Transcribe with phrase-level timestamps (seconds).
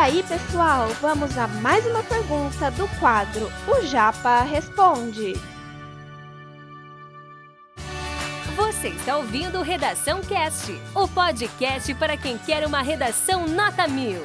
[0.00, 5.34] aí, pessoal, vamos a mais uma pergunta do quadro O Japa Responde.
[8.56, 14.22] Você está ouvindo Redação Cast, o podcast para quem quer uma redação nota mil.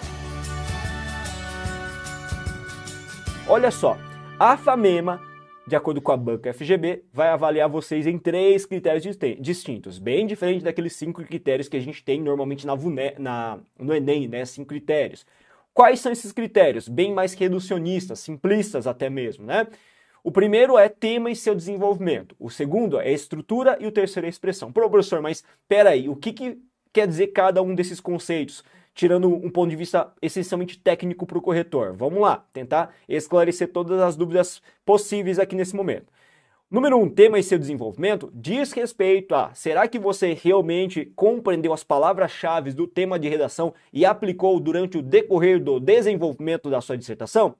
[3.46, 3.98] Olha só,
[4.40, 5.22] a FAMEMA,
[5.68, 9.04] de acordo com a banca FGB, vai avaliar vocês em três critérios
[9.42, 12.78] distintos, bem diferente daqueles cinco critérios que a gente tem normalmente na,
[13.20, 14.46] na no Enem, né?
[14.46, 15.26] Cinco critérios.
[15.76, 16.88] Quais são esses critérios?
[16.88, 19.68] Bem mais reducionistas, simplistas até mesmo, né?
[20.24, 22.34] O primeiro é tema e seu desenvolvimento.
[22.40, 24.72] O segundo é estrutura e o terceiro é expressão.
[24.72, 26.58] Professor, mas peraí, o que, que
[26.94, 28.64] quer dizer cada um desses conceitos?
[28.94, 31.92] Tirando um ponto de vista essencialmente técnico para o corretor.
[31.92, 36.06] Vamos lá, tentar esclarecer todas as dúvidas possíveis aqui nesse momento.
[36.70, 41.84] Número um, tema e seu desenvolvimento diz respeito a será que você realmente compreendeu as
[41.84, 47.56] palavras-chave do tema de redação e aplicou durante o decorrer do desenvolvimento da sua dissertação?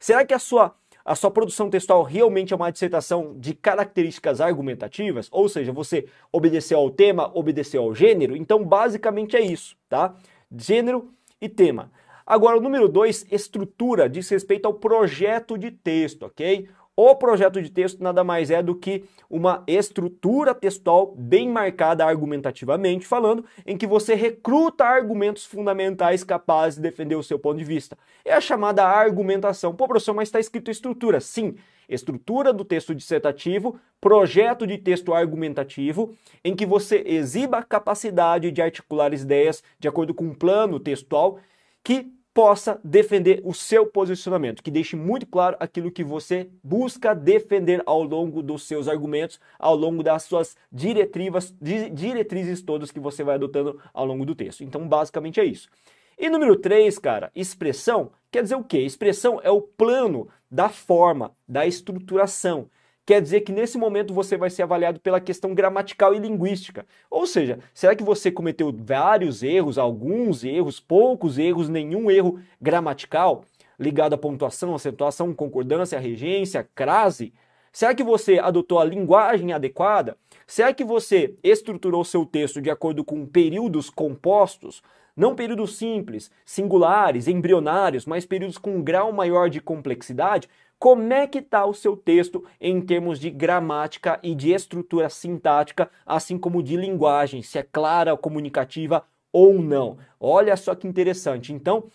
[0.00, 5.26] Será que a sua a sua produção textual realmente é uma dissertação de características argumentativas,
[5.30, 10.14] ou seja, você obedeceu ao tema, obedeceu ao gênero, então basicamente é isso, tá?
[10.54, 11.90] Gênero e tema.
[12.26, 16.68] Agora, o número dois, estrutura, diz respeito ao projeto de texto, ok?
[17.00, 23.06] O projeto de texto nada mais é do que uma estrutura textual bem marcada argumentativamente
[23.06, 27.96] falando, em que você recruta argumentos fundamentais capazes de defender o seu ponto de vista.
[28.24, 29.72] É a chamada argumentação.
[29.76, 31.20] Pô, professor, mas está escrito estrutura.
[31.20, 31.54] Sim,
[31.88, 38.60] estrutura do texto dissertativo, projeto de texto argumentativo, em que você exiba a capacidade de
[38.60, 41.38] articular ideias de acordo com um plano textual
[41.84, 47.82] que possa defender o seu posicionamento, que deixe muito claro aquilo que você busca defender
[47.84, 53.34] ao longo dos seus argumentos, ao longo das suas diretivas, diretrizes todas que você vai
[53.34, 54.62] adotando ao longo do texto.
[54.62, 55.68] Então, basicamente é isso.
[56.16, 58.78] E número 3, cara, expressão quer dizer o quê?
[58.82, 62.70] Expressão é o plano da forma, da estruturação
[63.08, 66.84] quer dizer que nesse momento você vai ser avaliado pela questão gramatical e linguística.
[67.10, 73.44] Ou seja, será que você cometeu vários erros, alguns erros, poucos erros, nenhum erro gramatical
[73.80, 77.32] ligado à pontuação, acentuação, concordância, regência, crase?
[77.72, 80.14] Será que você adotou a linguagem adequada?
[80.46, 84.82] Será que você estruturou seu texto de acordo com períodos compostos?
[85.18, 90.48] Não períodos simples, singulares, embrionários, mas períodos com um grau maior de complexidade?
[90.78, 95.90] Como é que está o seu texto em termos de gramática e de estrutura sintática,
[96.06, 99.02] assim como de linguagem, se é clara, comunicativa
[99.32, 99.98] ou não?
[100.20, 101.52] Olha só que interessante.
[101.52, 101.86] Então,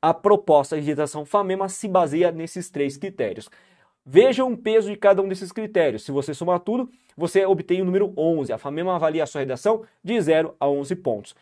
[0.00, 3.48] a proposta de redação FAMEMA se baseia nesses três critérios.
[4.04, 6.02] Vejam o peso de cada um desses critérios.
[6.02, 8.52] Se você somar tudo, você obtém o número 11.
[8.52, 11.36] A FAMEMA avalia a sua redação de 0 a 11 pontos.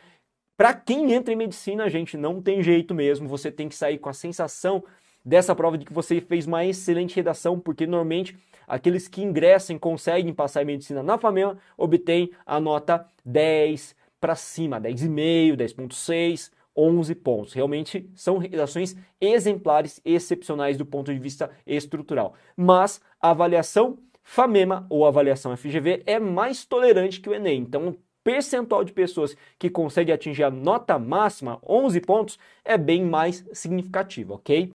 [0.60, 3.26] Para quem entra em medicina, gente, não tem jeito mesmo.
[3.26, 4.84] Você tem que sair com a sensação
[5.24, 8.36] dessa prova de que você fez uma excelente redação, porque normalmente
[8.68, 14.78] aqueles que ingressam conseguem passar em medicina na FAMEMA obtêm a nota 10 para cima,
[14.78, 17.54] 10,5, 10,6, 11 pontos.
[17.54, 22.34] Realmente são redações exemplares, excepcionais do ponto de vista estrutural.
[22.54, 27.62] Mas a avaliação FAMEMA ou avaliação FGV é mais tolerante que o Enem.
[27.62, 33.44] Então, percentual de pessoas que consegue atingir a nota máxima, 11 pontos, é bem mais
[33.52, 34.70] significativo, ok?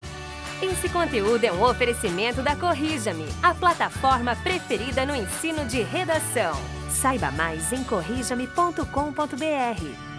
[0.62, 6.54] Esse conteúdo é um oferecimento da Corrija-me, a plataforma preferida no ensino de redação.
[6.88, 10.11] Saiba mais em corrijame.com.br.